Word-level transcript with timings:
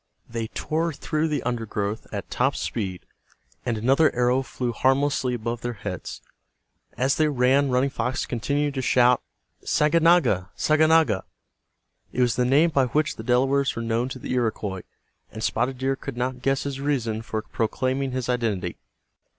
They 0.27 0.47
tore 0.47 0.93
through 0.93 1.27
the 1.27 1.43
undergrowth 1.43 2.07
at 2.11 2.31
top 2.31 2.55
speed 2.55 3.01
and 3.67 3.77
another 3.77 4.09
arrow 4.15 4.41
flew 4.41 4.71
harmlessly 4.71 5.35
above 5.35 5.61
their 5.61 5.73
heads. 5.73 6.21
As 6.97 7.17
they 7.17 7.27
ran 7.27 7.69
Running 7.69 7.91
Fox 7.91 8.25
continued 8.25 8.73
to 8.73 8.81
shout, 8.81 9.21
"Saganaga! 9.63 10.49
Saganaga!" 10.57 11.23
It 12.11 12.21
was 12.21 12.35
the 12.35 12.45
name 12.45 12.71
by 12.71 12.87
which 12.87 13.17
the 13.17 13.23
Delawares 13.23 13.75
were 13.75 13.83
known 13.83 14.09
to 14.09 14.17
the 14.17 14.33
Iroquois, 14.33 14.81
and 15.31 15.43
Spotted 15.43 15.77
Deer 15.77 15.95
could 15.95 16.17
not 16.17 16.41
guess 16.41 16.63
his 16.63 16.81
reason 16.81 17.21
for 17.21 17.43
proclaiming 17.43 18.09
his 18.11 18.27
identity. 18.27 18.77